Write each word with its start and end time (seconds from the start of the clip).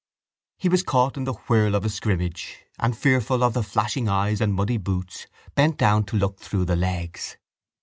He 0.57 0.67
was 0.67 0.81
caught 0.81 1.15
in 1.15 1.25
the 1.25 1.35
whirl 1.47 1.75
of 1.75 1.85
a 1.85 1.89
scrimmage 1.89 2.65
and, 2.79 2.97
fearful 2.97 3.43
of 3.43 3.53
the 3.53 3.61
flashing 3.61 4.09
eyes 4.09 4.41
and 4.41 4.51
muddy 4.55 4.77
boots, 4.77 5.27
bent 5.53 5.77
down 5.77 6.05
to 6.05 6.17
look 6.17 6.39
through 6.39 6.65
the 6.65 6.75
legs. 6.75 7.37